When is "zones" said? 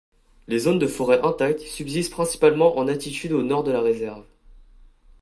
0.57-0.79